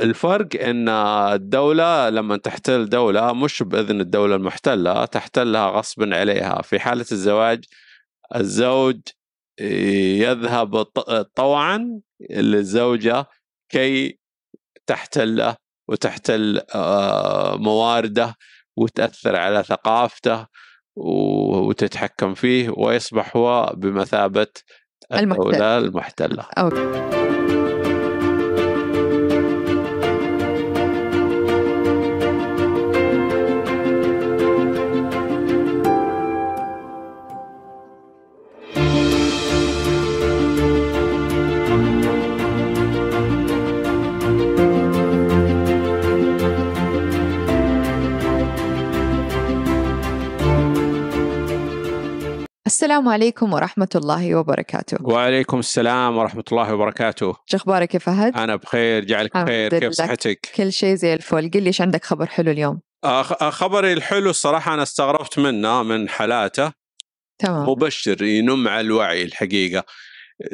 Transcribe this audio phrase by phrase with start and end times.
[0.00, 6.62] الفرق إن الدولة لما تحتل دولة مش بإذن الدولة المحتلة تحتلها غصبا عليها.
[6.62, 7.64] في حالة الزواج
[8.36, 9.00] الزوج
[10.20, 10.82] يذهب
[11.34, 13.26] طوعا للزوجة
[13.72, 14.18] كي
[14.86, 15.56] تحتله
[15.88, 18.34] وتحتل آه، موارده
[18.76, 20.46] وتأثر على ثقافته
[20.96, 24.46] وتتحكم فيه ويصبح هو بمثابة
[25.12, 26.46] الدولة المحتلة.
[26.58, 27.75] أوكي.
[52.76, 54.96] السلام عليكم ورحمة الله وبركاته.
[55.00, 57.36] وعليكم السلام ورحمة الله وبركاته.
[57.46, 59.78] شو أخبارك يا فهد؟ أنا بخير جعلك بخير.
[59.78, 61.50] كيف صحتك؟ كل شيء زي الفل.
[61.50, 62.80] قل لي إيش عندك خبر حلو اليوم؟
[63.50, 66.72] خبري الحلو الصراحة أنا استغربت منه من حالاته
[67.38, 67.68] تمام.
[67.68, 69.84] مبشر ينم على الوعي الحقيقة.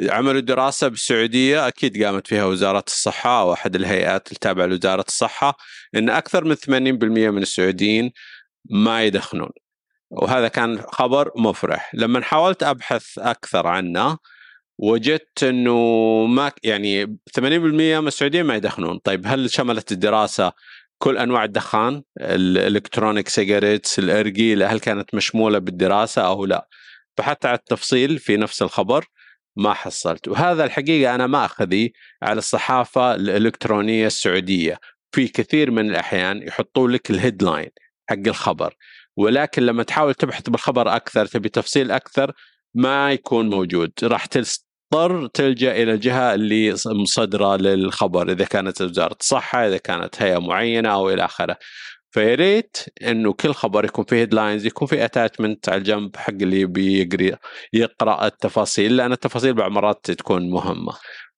[0.09, 5.57] عملوا دراسة بالسعودية أكيد قامت فيها وزارة الصحة أو أحد الهيئات التابعة لوزارة الصحة
[5.95, 8.11] أن أكثر من 80% من السعوديين
[8.69, 9.49] ما يدخنون.
[10.13, 11.91] وهذا كان خبر مفرح.
[11.95, 14.17] لما حاولت أبحث أكثر عنه
[14.77, 15.75] وجدت إنه
[16.25, 17.05] ما يعني
[17.39, 18.97] 80% من السعوديين ما يدخنون.
[18.97, 20.51] طيب هل شملت الدراسة
[20.97, 26.67] كل أنواع الدخان؟ الإلكترونيك سيجاريتس الأرجيلة هل كانت مشمولة بالدراسة أو لا؟
[27.17, 29.05] بحثت على التفصيل في نفس الخبر
[29.55, 30.27] ما حصلت.
[30.27, 34.79] وهذا الحقيقة أنا ما أخذي على الصحافة الإلكترونية السعودية.
[35.11, 37.69] في كثير من الأحيان يحطوا لك ال headline
[38.09, 38.75] حق الخبر.
[39.17, 42.31] ولكن لما تحاول تبحث بالخبر أكثر تبي تفصيل أكثر
[42.75, 43.91] ما يكون موجود.
[44.03, 50.37] راح تضطر تلجأ إلى الجهه اللي مصدرة للخبر إذا كانت وزارة الصحه إذا كانت هيئة
[50.37, 51.57] معينة أو إلى آخره.
[52.13, 56.65] فيا ريت إنه كل خبر يكون فيه headlines يكون فيه attachment على الجنب حق اللي
[56.65, 57.37] بيقرا
[57.73, 60.93] يقرأ التفاصيل لأن التفاصيل بعض مرات تكون مهمة.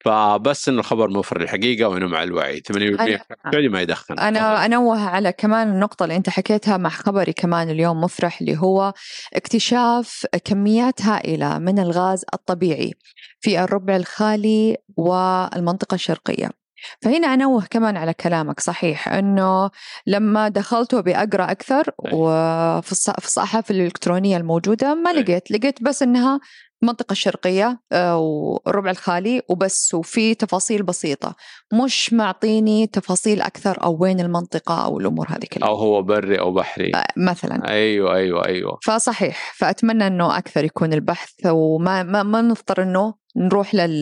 [0.06, 2.62] فبس إنه الخبر موفر الحقيقة وإنه مع الوعي.
[2.72, 4.20] 80% ما يدخن.
[4.20, 8.94] أنا أنوه على كمان النقطة اللي أنت حكيتها مع خبري كمان اليوم مفرح اللي هو
[9.34, 12.94] اكتشاف كميات هائلة من الغاز الطبيعي
[13.40, 16.65] في الربع الخالي والمنطقة الشرقية.
[17.02, 19.10] فهنا أنوه كمان على كلامك صحيح.
[19.10, 19.70] أنه
[20.08, 26.40] لما دخلت وابي اقرا أكثر وفي الصحافه الإلكترونية الموجودة ما لقيت لقيت بس إنها
[26.84, 31.36] المنطقة الشرقية آه، والربع الخالي وبس وفي تفاصيل بسيطة.
[31.74, 35.70] مش معطيني تفاصيل أكثر أو وين المنطقة أو الأمور هذه كلها.
[35.70, 36.92] أو هو بري أو بحري.
[36.96, 37.70] آه، مثلا.
[37.70, 38.80] أيوة أيوة أيوة.
[38.84, 39.54] فصحيح.
[39.56, 44.02] فأتمنى أنه أكثر يكون البحث وما ما, ما نضطر أنه نروح لل...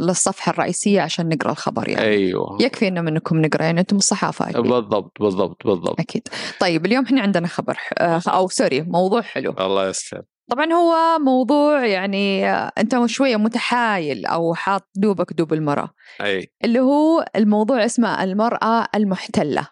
[0.00, 2.06] للصفحة الرئيسية عشان نقرأ الخبر يعني.
[2.06, 2.58] أيوة.
[2.60, 4.60] يكفي إنه منكم نقرأ يعني أنتم الصحافة أكيد.
[4.62, 6.00] بالضبط بالضبط بالضبط.
[6.00, 6.28] أكيد.
[6.60, 9.54] طيب اليوم إحنا عندنا خبر آه، أو سوري موضوع حلو.
[9.60, 15.90] الله يسلم طبعا هو موضوع يعني أنت شوية متحايل أو حاط دوبك دوب المرأة.
[16.20, 16.52] أي.
[16.64, 19.68] اللي هو الموضوع اسمه المرأة المحتلة.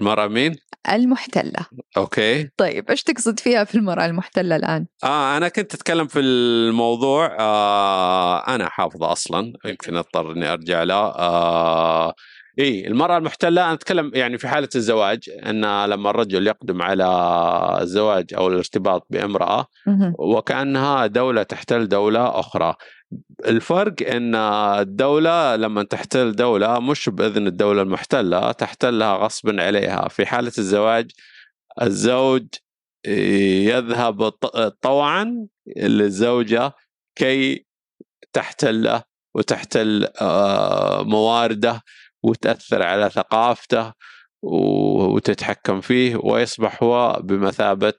[0.00, 0.56] المرأة مين؟
[0.92, 6.20] المحتلة أوكي طيب إيش تقصد فيها في المرأة المحتلة الآن؟ آه أنا كنت أتكلم في
[6.20, 12.14] الموضوع آه أنا حافظه أصلا يمكن أضطر إني أرجع له آه
[12.58, 17.06] إي المرأة المحتلة أنا أتكلم يعني في حالة الزواج أن لما الرجل يقدم على
[17.82, 19.66] الزواج أو الارتباط بامرأة
[20.18, 22.74] وكأنها دولة تحتل دولة أخرى
[23.46, 30.08] الفرق إن الدولة لما تحتل دولة مش بإذن الدولة المحتلة تحتلها غصبا عليها.
[30.08, 31.10] في حالة الزواج
[31.82, 32.46] الزوج
[33.06, 34.28] يذهب
[34.82, 36.72] طوعا للزوجة
[37.16, 37.66] كي
[38.32, 39.02] تحتله
[39.34, 41.82] وتحتل آه، مواردة
[42.22, 43.92] وتأثر على ثقافته
[44.42, 47.94] وتتحكم فيه ويصبح هو بمثابة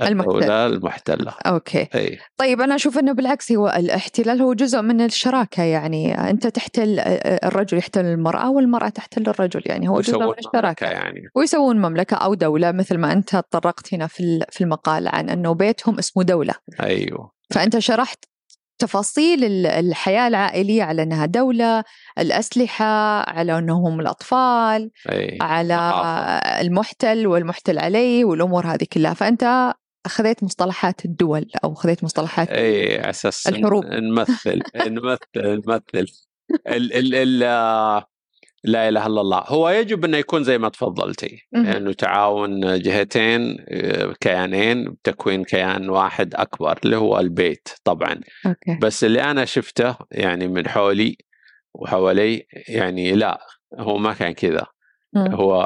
[0.00, 1.32] الدولة المحتلة.
[1.46, 1.88] أوكي.
[1.94, 2.18] أي.
[2.36, 6.30] طيب أنا أشوف أنه بالعكس هو الاحتلال هو جزء من الشراكة يعني.
[6.30, 6.98] أنت تحتل
[7.44, 9.88] الرجل يحتل المرأة والمرأة تحتل الرجل يعني.
[9.88, 10.86] هو جزء من الشراكة.
[10.86, 11.20] يعني.
[11.34, 16.22] ويسوون مملكة أو دولة مثل ما أنت تطرقت هنا في المقال عن أنه بيتهم اسمه
[16.22, 16.54] دولة.
[16.82, 17.32] أيوه.
[17.50, 18.24] فأنت شرحت
[18.78, 21.84] تفاصيل الحياة العائلية على أنها دولة
[22.18, 22.84] الأسلحة
[23.30, 25.38] على أنهم الأطفال أي.
[25.40, 25.92] على
[26.60, 29.14] المحتل والمحتل عليه والأمور هذه كلها.
[29.14, 29.74] فأنت
[30.06, 33.84] أخذت مصطلحات الدول أو أخذت مصطلحات أي أساس الحروب.
[33.84, 36.06] نمثل نمثل نمثل.
[36.68, 37.38] ال ال ال
[38.64, 39.44] لا إله إلا الله.
[39.46, 43.56] هو يجب انه يكون زي ما تفضلتي انه يعني تعاون جهتين
[44.20, 48.20] كيانين بتكوين كيان واحد أكبر اللي هو البيت طبعا.
[48.46, 48.78] أوكي.
[48.82, 51.16] بس اللي أنا شفته يعني من حولي
[51.74, 53.40] وحوالي يعني لا
[53.78, 54.66] هو ما كان كذا.
[55.16, 55.62] هو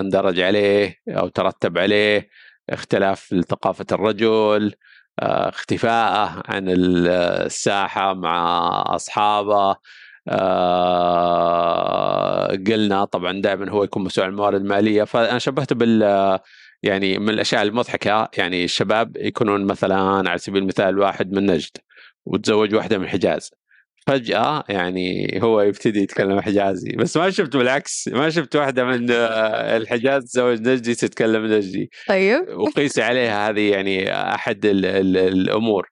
[0.00, 2.28] أندرج عليه أو ترتب عليه
[2.70, 4.74] اختلاف ثقافة الرجل
[5.20, 9.76] آه، اختفاءه عن الساحة مع أصحابه
[10.28, 11.66] آه،
[12.46, 15.04] قلنا طبعا دائما هو يكون مسؤول عن الموارد المالية.
[15.04, 16.02] فأنا شبهته بال
[16.82, 21.76] يعني من الأشياء المضحكة يعني الشباب يكونون مثلا على سبيل المثال واحد من نجد
[22.26, 23.50] وتزوج واحدة من الحجاز
[24.06, 26.90] فجأة يعني هو يبتدي يتكلم حجازي.
[26.96, 31.90] بس ما شفت بالعكس ما شفت واحدة من آه، الحجاز تزوج نجدي تتكلم نجدي.
[32.08, 32.48] طيب.
[32.56, 35.88] وقيس عليها هذه يعني أحد ال ال الأمور.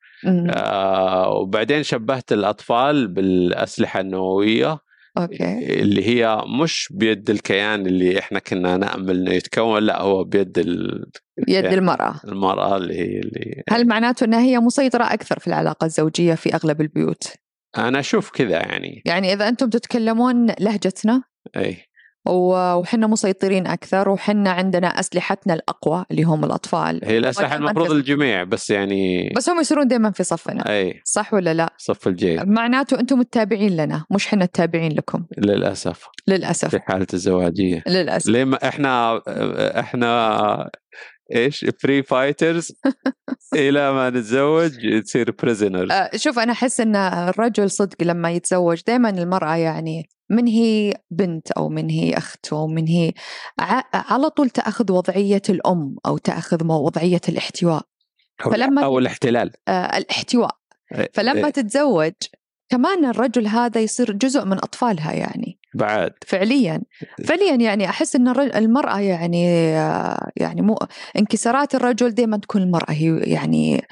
[0.51, 4.79] آه وبعدين شبهت الأطفال بالأسلحة النووية
[5.19, 5.81] أوكي.
[5.83, 11.05] اللي هي مش بيد الكيان اللي إحنا كنا نأمل إنه يتكون لا هو بيد ال-
[11.49, 12.15] يد يعني المرأة.
[12.25, 16.81] المرأة اللي هي اللي هل معناته إنها هي مسيطرة أكثر في العلاقة الزوجية في أغلب
[16.81, 17.33] البيوت؟
[17.79, 19.03] أنا أشوف كذا يعني.
[19.05, 21.23] يعني إذا أنتم تتكلمون لهجتنا
[21.57, 21.77] أي.
[22.29, 27.01] وحنا مسيطرين أكثر وحنا عندنا أسلحتنا الأقوى اللي هم الأطفال.
[27.05, 30.69] هي ودايماً المفروض في- الجميع بس يعني بس هم يصيرون دائما في صفنا.
[30.69, 31.01] أي.
[31.05, 35.25] صح ولا لا؟ صف الجيل معناته أنتم التابعين لنا مش حنا التابعين لكم.
[35.39, 36.07] للأسف.
[36.29, 36.69] للأسف.
[36.71, 37.83] في حالة الزواجية.
[37.87, 38.29] للأسف.
[38.29, 39.23] ليه ما إحنا
[39.81, 40.71] إحنا
[41.35, 42.73] إيش؟ free fighters
[43.55, 49.11] إلى ما نتزوج تصير prisoners آه، شوف أنا أحس إن الرجل صدق لما يتزوج دائما
[49.11, 53.13] المرأة يعني من هي بنت أو من هي أخت أو من هي
[53.95, 57.83] على طول تأخذ وضعية الأم أو تأخذ وضعية الاحتواء.
[58.39, 59.53] فلما- أو الاحتلال.
[59.69, 60.57] آه، الاحتواء.
[61.15, 62.13] فلما تتزوج
[62.69, 65.52] كمان الرجل هذا يصير جزء من أطفالها يعني.
[65.75, 66.13] بعد.
[66.27, 66.83] فعليا.
[67.27, 69.45] فعليا يعني أحس إن المرأة يعني
[70.37, 70.79] يعني مو
[71.19, 73.87] انكسارات الرجل دائما تكون المرأة هي يعني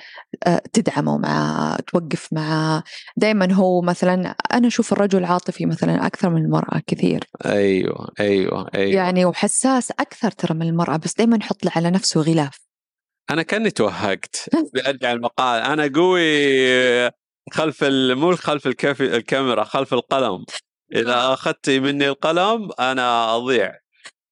[0.47, 2.83] آه، تدعمه معاه توقف معاه
[3.17, 7.25] دائما هو مثلا أنا أشوف الرجل عاطفي مثلا أكثر من المرأة كثير.
[7.47, 8.95] أيوه أيوه أيوه.
[8.95, 12.71] يعني وحساس أكثر ترى من المرأة بس دائما يحط على نفسه غلاف.
[13.31, 14.49] أنا كاني توهقت.
[14.75, 15.63] بارجع المقال.
[15.63, 17.11] أنا قوي
[17.53, 17.85] خلف.
[17.85, 18.67] مو خلف.
[19.01, 20.45] الكاميرا خلف القلم.
[20.95, 23.73] إذا أخذت مني القلم أنا أضيع.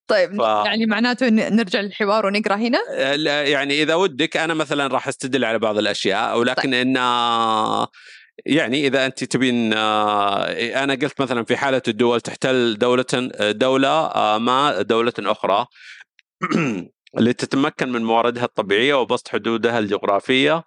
[0.09, 2.79] طيب ف- يعني معناته إن نرجع للحوار ونقرأ هنا؟
[3.17, 6.97] لا، يعني إذا ودك أنا مثلا راح أستدل على بعض الأشياء ولكن إن
[8.47, 10.45] يعني إذا أنت تبين آه،
[10.85, 13.05] أنا قلت مثلا في حالة الدول تحتل دولة
[13.41, 15.67] دولة آه، ما دولة أخرى
[17.19, 20.65] لتتمكن من مواردها الطبيعية وبسط حدودها الجغرافية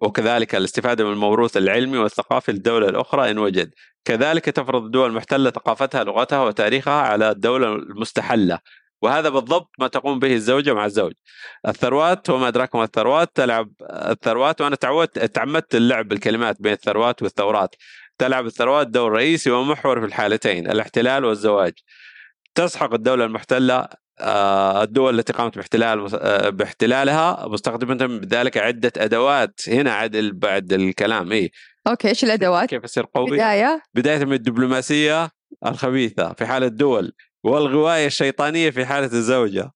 [0.00, 3.70] وكذلك الاستفادة من الموروث العلمي والثقافي للدولة الأخرى إن وجد.
[4.04, 8.58] كذلك تفرض الدول المحتلة ثقافتها لغتها وتاريخها على الدولة المستحلة.
[9.02, 11.12] وهذا بالضبط ما تقوم به الزوجه مع الزوج.
[11.68, 17.74] الثروات وما أدراك ما الثروات تلعب الثروات وأنا تعودت تعمدت اللعب بالكلمات بين الثروات والثورات.
[18.18, 21.72] تلعب الثروات دور رئيسي ومحور في الحالتين الاحتلال والزواج.
[22.54, 23.98] تسحق الدولة المحتلة آه،
[24.82, 29.60] الدول التي قامت باحتلال آه، باحتلالها مستخدمة بذلك عدة أدوات.
[29.68, 31.50] هنا عدل بعد الكلام إيه
[31.86, 35.30] أوكي إيش الأدوات؟ كيف أصير قوي؟ بداية؟ بداية من الدبلوماسية
[35.66, 37.12] الخبيثة في حال الدول
[37.44, 39.70] والغواية الشيطانية في حالة الزوجة.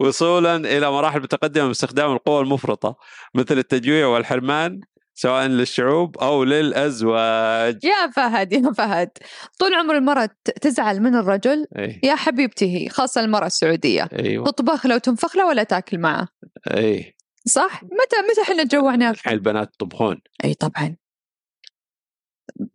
[0.00, 2.96] وصولا إلى مراحل متقدمة باستخدام القوى المفرطة
[3.34, 4.80] مثل التجويع والحرمان.
[5.18, 7.84] سواء للشعوب أو للأزواج.
[7.84, 9.10] يا فهد يا فهد.
[9.58, 14.08] طول عمر المرأة ت- تزعل من الرجل أي يا حبيبتي هي خاصة المرأة السعودية.
[14.18, 14.44] أيوة.
[14.44, 16.28] تطبخ له وتنفخ له ولا تاكل معه.
[16.70, 17.14] أي
[17.46, 20.96] صح؟ متى متى إحنا تجوعنا البنات يطبخون اي طبعا.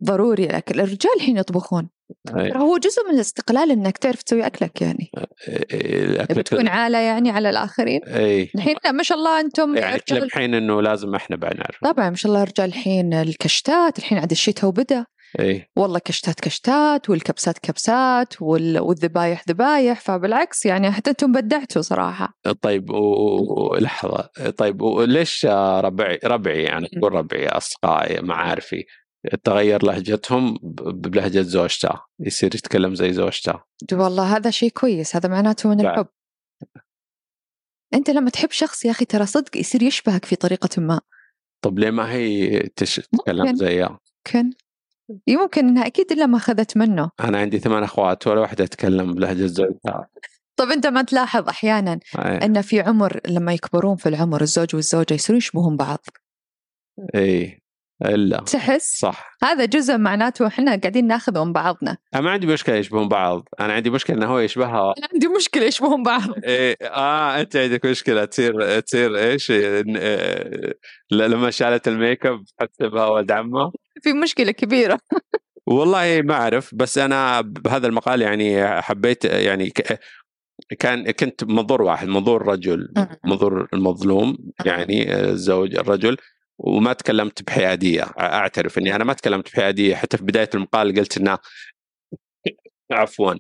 [0.04, 1.90] ضروري الاكل الرجال الحين يطبخون.
[2.36, 2.52] أي.
[2.56, 5.12] هو جزء من الاستقلال إنك تعرف تسوي أكلك يعني.
[5.74, 8.02] الأكل بتكون عالة يعني على الآخرين.
[8.04, 8.52] أي.
[8.56, 11.78] الحين لا ما شاء الله أنتم يعني رجال الحين إنه لازم إحنا بعد نعرف.
[11.84, 15.06] طبعا ما شاء الله رجال الحين الكشتات الحين عاد الشتاء وبدا
[15.40, 15.70] أي.
[15.76, 22.34] والله كشتات كشتات والكبسات كبسات وال- والذبايح ذبايح فبالعكس يعني حتى أنتم بدعتوا صراحة.
[22.62, 24.30] طيب و- و- لحظة.
[24.58, 25.46] طيب وليش
[25.80, 28.84] ربعي ربعي يعني أقول ربعي أصدقائي معارفي.
[29.44, 33.54] تغير لهجتهم ب- بلهجة زوجته يصير يتكلم زي زوجته.
[33.94, 35.82] والله هذا شيء كويس هذا معناته من.
[35.82, 36.08] الحب.
[37.94, 41.02] أنت لما تحب شخص يا أخي ترى صدق يصير يشبهك في طريقة ما.
[41.62, 43.56] طب ليه ما هي تش- تتكلم ممكن.
[43.56, 44.52] زيها؟ يمكن
[45.28, 47.12] يمكن إنها أكيد إلا ما أخذت منه.
[47.20, 50.08] أنا عندي ثمان أخوات ولا واحدة تتكلم بلهجة زوجها.
[50.56, 55.14] طب أنت ما تلاحظ أحيانا اي إن في عمر لما يكبرون في العمر الزوج والزوجة
[55.14, 56.00] يصيرون يشبهون بعض.
[57.16, 57.61] اي
[58.06, 58.38] إلا.
[58.38, 59.32] تحس؟ صح.
[59.44, 61.98] هذا جزء معناته إحنا قاعدين ناخذ من بعضنا.
[62.14, 63.48] أنا ما عندي مشكلة يشبهون بعض.
[63.60, 66.22] أنا عندي مشكلة إنه هو يشبهها أنا عندي مشكلة يشبهون بعض.
[66.46, 68.26] إيه آه أنت عندك مشكلة.
[68.26, 69.84] تصير تصير إيش؟ إيه،
[71.12, 73.72] لما شالت الميك أب حسبها ولد عمه.
[74.04, 75.00] في مشكلة كبيرة.
[75.68, 80.00] والله ما أعرف بس أنا بهذا المقال يعني حبيت يعني ك-
[80.80, 82.94] كان كنت منظور واحد منظور رجل.
[83.26, 86.18] منظور المظلوم يعني الزوج الرجل.
[86.64, 88.04] وما تكلمت بحيادية.
[88.20, 89.96] أعترف إني أنا ما تكلمت بحيادية.
[89.96, 91.38] حتى في بداية المقال قلت إنه
[92.92, 93.34] عفوا.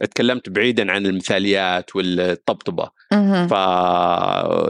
[0.00, 2.90] تكلمت بعيدا عن المثاليات والطبطبة.
[3.48, 3.52] ف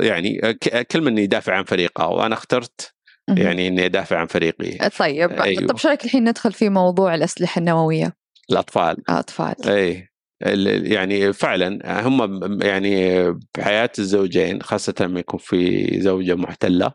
[0.04, 0.54] يعني
[0.90, 2.94] كل من يدافع عن فريقه وأنا اخترت.
[3.28, 4.88] يعني إني أدافع عن فريقي.
[4.98, 5.30] طيب.
[5.30, 5.66] أيوة.
[5.66, 8.16] طب شو رأيك الحين ندخل في موضوع الأسلحة النووية؟
[8.50, 8.96] الأطفال.
[9.08, 10.07] اطفال اي
[10.40, 13.22] يعني فعلا هم يعني
[13.58, 16.92] بحياة الزوجين خاصة لما يكون في زوجة محتلة.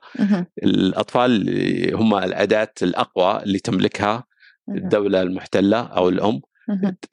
[0.63, 1.49] الأطفال
[1.95, 4.23] هم الأداة الأقوى اللي تملكها.
[4.69, 6.41] الدولة المحتلة أو الأم.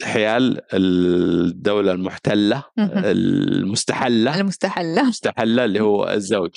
[0.02, 2.90] حيال الدولة المحتلة مهم.
[3.04, 6.50] المستحلة المستحلة المستحلة اللي هو الزوج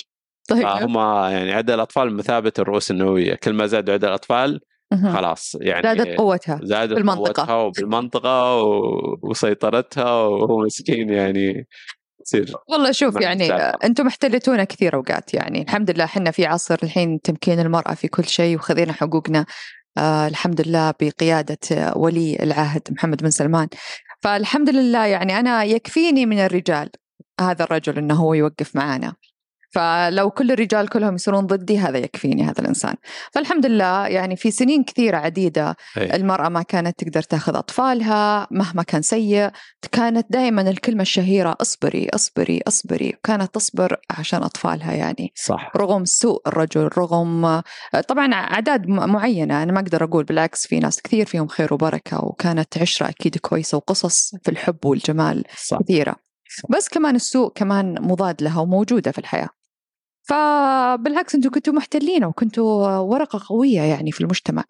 [0.48, 0.96] طيب فهم
[1.32, 4.60] يعني عدد الأطفال بمثابه الرؤوس النووية كل ما زادوا عدد الأطفال مهم.
[4.96, 7.24] خلاص يعني زادت قوتها زادت بالمنطقة.
[7.42, 11.66] قوتها وبالمنطقة و- وسيطرتها وهو مسكين يعني
[12.20, 13.52] يصير والله شوف يعني.
[13.54, 15.62] أنتم محتلتونا كثير أوقات يعني.
[15.62, 19.46] الحمد لله إحنا في عصر الحين تمكين المرأة في كل شيء وخذينا حقوقنا.
[19.98, 23.68] آه الحمد لله بقيادة آه، ولي العهد محمد بن سلمان.
[24.22, 26.90] فالحمد لله يعني أنا يكفيني من الرجال
[27.40, 29.14] هذا الرجل إنه هو يوقف معانا.
[29.74, 32.94] فلو كل الرجال كلهم يصيرون ضدي هذا يكفيني هذا الإنسان.
[33.32, 36.16] فالحمد لله يعني في سنين كثيرة عديدة أي.
[36.16, 39.50] المرأة ما كانت تقدر تاخذ أطفالها مهما كان سيء
[39.92, 45.72] كانت دائما الكلمة الشهيرة اصبري اصبري اصبري كانت تصبر عشان أطفالها يعني صح.
[45.76, 47.62] رغم سوء الرجل رغم
[48.08, 49.62] طبعا أعداد معينة.
[49.62, 53.76] أنا ما أقدر أقول بالعكس في ناس كثير فيهم خير وبركة وكانت عشرة أكيد كويسة
[53.76, 55.78] وقصص في الحب والجمال صح.
[55.78, 56.16] كثيرة.
[56.70, 59.48] بس كمان السوء كمان مضاد لها وموجودة في الحياة.
[60.28, 64.64] فبالعكس أنتم كنتوا محتلين وكنتوا ورقة قوية يعني في المجتمع.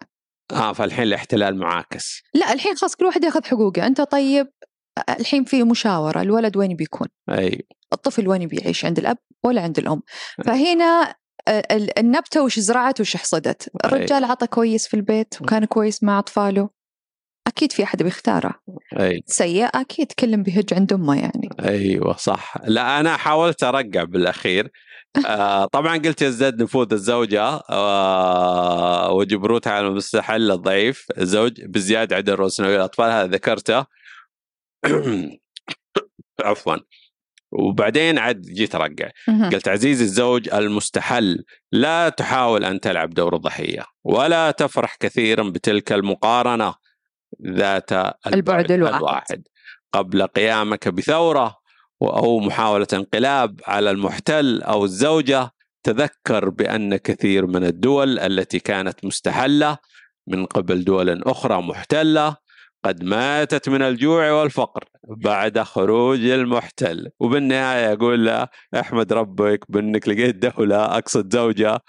[0.53, 2.23] آه فالحين الاحتلال معاكس.
[2.35, 3.87] لا الحين خلاص كل واحد ياخذ حقوقه.
[3.87, 4.47] انت طيب
[5.09, 6.23] الحين في مشاورة.
[6.23, 7.67] الولد وين بيكون؟ أي.
[7.93, 10.03] الطفل وين بيعيش؟ عند الأب ولا عند الأم.
[10.45, 11.15] فهنا
[11.49, 13.71] ال- النبتة وش زرعت وش حصدت.
[13.85, 16.69] الرجال عطى كويس في البيت وكان كويس مع أطفاله.
[17.47, 18.55] أكيد في أحد بيختاره.
[19.01, 19.23] أي.
[19.27, 21.49] سيء أكيد كلهم بيهج عند أمه يعني.
[21.65, 22.55] أيوه صح.
[22.65, 24.71] لا أنا حاولت أرقع بالأخير.
[25.27, 31.07] آه طبعا قلت يزداد نفوذ الزوجة آه وجبروتها على المستحل الضعيف.
[31.19, 33.87] الزوج بزيادة عدد رؤوس الأطفال هذا ذكرته.
[36.45, 36.77] عفوا.
[37.53, 39.51] وبعدين عاد جيت مهم.
[39.51, 46.75] قلت عزيزي الزوج المستحل لا تحاول أن تلعب دور الضحية ولا تفرح كثيرا بتلك المقارنة
[47.47, 47.93] ذات
[48.27, 48.95] البعد الواحد.
[48.95, 49.43] الواحد.
[49.93, 51.57] قبل قيامك بثورة
[52.11, 55.51] أو محاولة انقلاب على المحتل أو الزوجة
[55.83, 59.79] تذكر بأن كثير من الدول التي كانت مستحلة
[60.27, 62.37] من قبل دول أخرى محتلة
[62.85, 67.11] قد ماتت من الجوع والفقر بعد خروج المحتل.
[67.21, 68.49] وبالنهاية أقول له
[68.81, 71.81] أحمد ربك بأنك لقيت دولة أقصد زوجة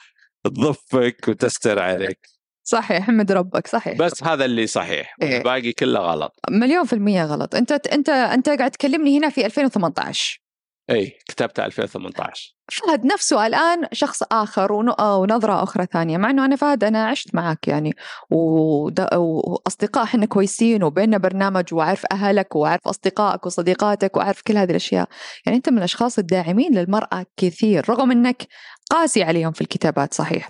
[0.43, 2.34] تضفك وتستر عليك.
[2.67, 3.97] صحيح احمد ربك صحيح.
[3.97, 5.37] بس هذا اللي صحيح إيه.
[5.37, 6.31] الباقي كله غلط.
[6.49, 7.55] مليون في المية غلط.
[7.55, 10.41] انت انت انت قاعد تكلمني هنا في 2018
[10.89, 14.23] إي كتبت 2018 فهد نفسه الآن شخص
[14.57, 17.93] ون- آه، ونظرة أخرى ثانية مع أنه أنا فهد أنا عشت معك يعني.
[18.29, 25.07] وأصدقاء إحنا كويسين وبيننا برنامج وأعرف أهلك وأعرف أصدقائك وصديقاتك وأعرف كل هذه الأشياء.
[25.45, 28.47] يعني أنت من الأشخاص الداعمين للمرأة كثير رغم أنك
[28.91, 30.49] قاسي عليهم في الكتابات صحيح.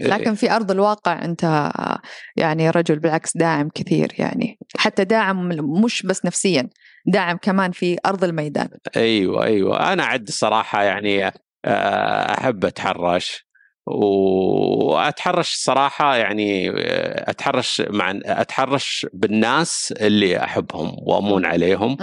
[0.00, 2.00] لكن في أرض الواقع آه،
[2.36, 4.58] يعني رجل بالعكس داعم كثير يعني.
[4.76, 5.48] حتى داعم
[5.84, 6.68] مش بس نفسيا
[7.06, 8.68] داعم كمان في أرض الميدان.
[8.96, 9.92] أيوه أيوه.
[9.92, 11.26] أنا عد الصراحه يعني
[11.64, 13.46] آه، أحب أتحرش.
[13.86, 21.96] وأتحرش صراحة يعني آه، أتحرش مع أتحرش بالناس اللي أحبهم وأمون عليهم.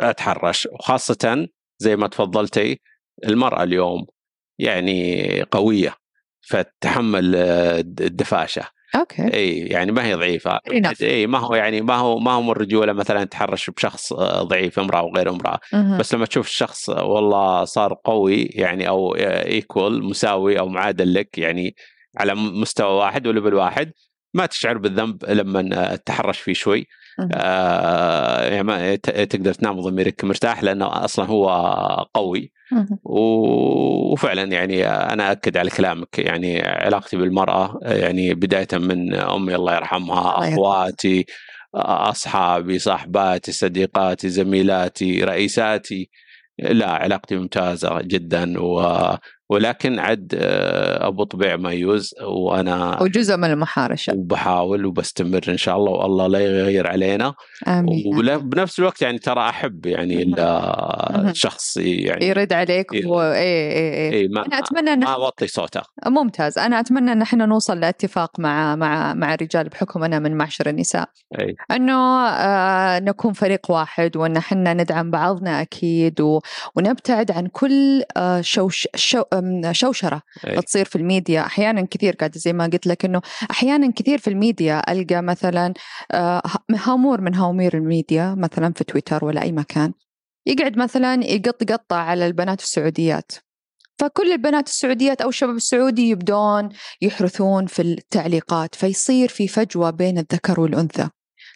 [0.00, 0.68] أتحرش.
[0.72, 1.48] وخاصة
[1.78, 2.80] زي ما تفضلتي
[3.24, 4.06] المرأة اليوم
[4.58, 5.94] يعني قوية.
[6.48, 8.62] فتتحمل آه، الدفاشة
[8.96, 10.60] okay إي يعني ما هي ضعيفة.
[11.02, 14.78] إي ما هو يعني ما هو ما هو من الرجوله مثلا تحرش بشخص آه، ضعيف
[14.78, 15.60] امرأة وغير امرأة.
[15.98, 21.74] بس لما تشوف الشخص والله صار قوي يعني أو equal مساوي أو معادل لك يعني
[22.16, 23.92] على مستوى واحد و level واحد
[24.34, 26.86] ما تشعر بالذنب لما تتحرش فيه شوي.
[27.34, 31.48] آه يعني تقدر تنام ضميرك مرتاح لأنه أصلا هو
[32.14, 32.52] قوي.
[33.04, 36.18] وفعلا يعني أنا اكد على كلامك.
[36.18, 40.54] يعني علاقتي بالمرأة يعني بداية من أمي الله يرحمها الله يرحمها.
[40.54, 41.26] أخواتي
[41.74, 46.10] أصحابي صاحباتي صديقاتي زميلاتي رئيساتي.
[46.58, 48.80] لا علاقتي ممتازة جدا و
[49.50, 54.12] ولكن عد آه، أبو طبيع ميوز وأنا وجزء من المحارشة.
[54.14, 57.34] وبحاول وبستمر إن شاء الله والله لا يغير علينا.
[57.68, 60.34] آمين وبنفس الوقت يعني ترى أحب يعني.
[61.30, 63.32] الشخص يعني يرد عليك إيه.
[63.32, 65.80] إيه ما أنا أتمنى إن ما اوطي صوته.
[66.06, 66.58] ممتاز.
[66.58, 71.08] أنا أتمنى إن إحنا نوصل لاتفاق مع مع مع الرجال بحكم أنا من معشر النساء.
[71.40, 71.54] أي.
[71.70, 76.40] إنه آه نكون فريق واحد وإن إحنا ندعم بعضنا أكيد و...
[76.76, 78.88] ونبتعد عن كل آه شوش...
[78.94, 79.22] شو...
[79.72, 80.60] شوشرة أي.
[80.60, 81.40] تصير في الميديا.
[81.40, 85.74] أحيانا كثير قاعد زي ما قلت لك إنه أحيانا كثير في الميديا ألقى مثلا
[86.12, 86.42] آه،
[86.74, 89.92] هامور من هوامير الميديا مثلا في تويتر ولا أي مكان
[90.46, 93.32] يقعد مثلا يقط قطع على البنات السعوديات.
[93.98, 96.68] فكل البنات السعوديات أو الشباب السعودي يبدون
[97.02, 101.08] يحرثون في التعليقات فيصير في فجوة بين الذكر والأنثى.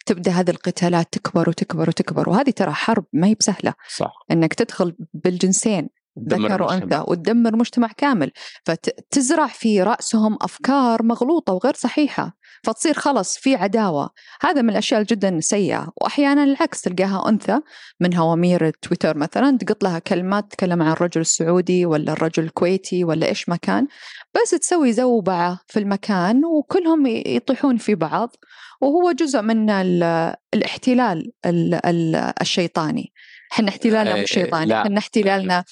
[0.05, 3.73] تبدأ هذه القتالات تكبر وتكبر وتكبر وهذه ترى حرب ما هي بسهلة.
[3.97, 4.13] صح.
[4.31, 5.89] إنك تدخل بالجنسين.
[6.19, 6.61] ذكر.
[6.63, 8.31] وانثى وتدمر مجتمع كامل
[8.65, 14.09] فتزرع في رأسهم أفكار مغلوطة وغير صحيحة فتصير خلص في عداوة.
[14.41, 15.87] هذا من الأشياء جدا سيئة.
[16.01, 17.59] واحيانا العكس تلقاها أنثى
[17.99, 23.27] من هوامير تويتر مثلا تقط لها كلمات تتكلم عن الرجل السعودي ولا الرجل الكويتي ولا
[23.27, 23.87] إيش ما كان
[24.35, 28.35] بس تسوي زوبعة في المكان وكلهم يطيحون في بعض
[28.81, 33.13] وهو جزء من ال- الاحتلال ال- ال- الشيطاني.
[33.53, 34.81] إحنا احتلالنا مش شيطاني لا.
[34.81, 35.63] إحنا احتلالنا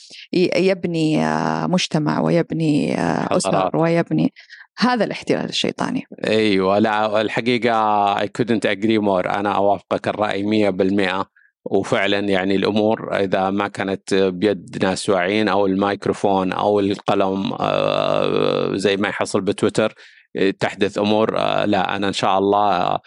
[0.56, 3.78] يبني آه، مجتمع ويبني آه، اسر.
[3.78, 4.34] ويبني
[4.78, 11.26] هذا الاحتلال الشيطاني أيوه لا الحقيقة I couldn't agree more أنا أوافقك الرأي 100%
[11.66, 18.98] وفعلا يعني الأمور إذا ما كانت بيد ناس واعيين أو الميكروفون أو القلم آه، زي
[18.98, 19.96] ما يحصل بتويتر
[20.36, 23.02] آه، تحدث أمور آه، لا أنا إن شاء الله آه،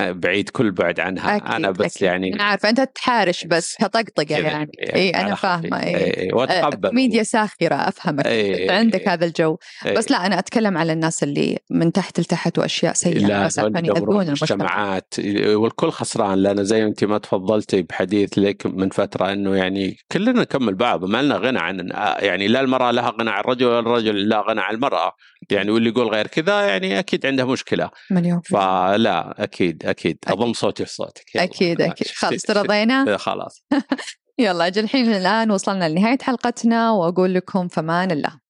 [0.00, 1.36] بعيد كل بعد عنها.
[1.36, 2.02] أكيد أنا بس أكيد.
[2.02, 4.70] يعني أنا عارفة أنت تحارش بس كطقطقه كذا، يعني.
[4.94, 5.82] اي أنا فاهمة.
[5.82, 6.94] اي إيه، وأتقبل.
[6.94, 8.26] ميديا ساخرة أفهمك.
[8.26, 9.12] إيه، عندك إيه.
[9.12, 9.56] هذا الجو.
[9.86, 9.94] إيه.
[9.94, 13.18] بس لا أنا أتكلم على الناس اللي من تحت لتحت وأشياء سيئة.
[13.26, 14.28] لا بس عشان يأذون المجتمع.
[14.28, 15.14] المجتمعات
[15.46, 20.74] والكل خسران لأن زي أنت ما تفضلتي بحديث لك من فترة إنه يعني كلنا نكمل
[20.74, 21.04] بعض.
[21.04, 24.60] ما لنا غنى عن يعني لا المرأة لها غنى عن الرجل ولا الرجل لا غنى
[24.60, 25.12] عن المرأة.
[25.50, 27.90] يعني واللي يقول غير كذا يعني أكيد عنده مشكلة.
[28.10, 28.40] مليون.
[28.40, 29.77] فلا أكيد.
[29.84, 31.34] أكيد أضم صوتي في صوتك.
[31.34, 31.44] يلا.
[31.44, 32.08] أكيد أكيد.
[32.08, 33.16] خلاص ترضينا.
[33.16, 33.64] خلاص.
[34.38, 38.40] يلا أجل الحين الآن وصلنا لنهاية حلقتنا وأقول لكم فمان الله.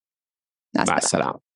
[0.87, 1.48] مع السلامة.